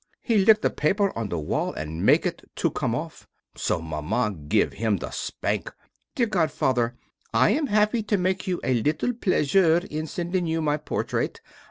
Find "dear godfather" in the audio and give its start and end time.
6.15-6.95